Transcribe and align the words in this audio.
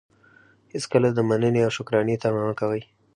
هېڅکله 0.73 1.07
د 1.13 1.19
منني 1.29 1.61
او 1.65 1.71
شکرانې 1.77 2.15
طمعه 2.23 2.43
مه 2.49 2.53
کوئ! 2.59 2.81